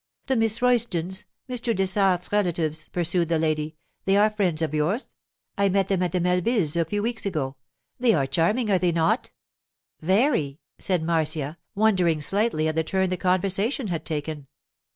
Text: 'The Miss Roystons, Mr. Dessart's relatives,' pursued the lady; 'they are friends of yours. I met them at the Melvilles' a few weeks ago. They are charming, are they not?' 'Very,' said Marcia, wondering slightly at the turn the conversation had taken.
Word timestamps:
'The 0.25 0.35
Miss 0.35 0.61
Roystons, 0.63 1.25
Mr. 1.47 1.75
Dessart's 1.75 2.31
relatives,' 2.31 2.87
pursued 2.87 3.29
the 3.29 3.37
lady; 3.37 3.75
'they 4.05 4.17
are 4.17 4.31
friends 4.31 4.63
of 4.63 4.73
yours. 4.73 5.13
I 5.59 5.69
met 5.69 5.89
them 5.89 6.01
at 6.01 6.11
the 6.11 6.19
Melvilles' 6.19 6.75
a 6.75 6.85
few 6.85 7.03
weeks 7.03 7.23
ago. 7.23 7.55
They 7.99 8.15
are 8.15 8.25
charming, 8.25 8.71
are 8.71 8.79
they 8.79 8.91
not?' 8.91 9.31
'Very,' 10.01 10.59
said 10.79 11.03
Marcia, 11.03 11.59
wondering 11.75 12.19
slightly 12.19 12.67
at 12.67 12.73
the 12.73 12.83
turn 12.83 13.11
the 13.11 13.15
conversation 13.15 13.89
had 13.89 14.03
taken. 14.03 14.47